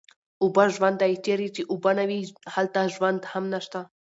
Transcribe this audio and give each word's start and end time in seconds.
اوبه 0.43 0.63
ژوند 0.75 0.97
دی، 1.01 1.13
چېرې 1.25 1.47
چې 1.55 1.61
اوبه 1.71 1.91
نه 1.97 2.03
وي 2.09 2.19
هلته 2.53 2.79
ژوند 2.93 3.21
هم 3.31 3.43
نشته 3.53 3.79